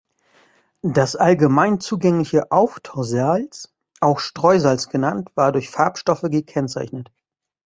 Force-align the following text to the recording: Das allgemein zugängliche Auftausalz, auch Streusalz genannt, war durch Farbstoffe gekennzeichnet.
Das 0.81 1.15
allgemein 1.15 1.79
zugängliche 1.79 2.51
Auftausalz, 2.51 3.71
auch 3.99 4.17
Streusalz 4.17 4.89
genannt, 4.89 5.29
war 5.35 5.51
durch 5.51 5.69
Farbstoffe 5.69 6.23
gekennzeichnet. 6.23 7.11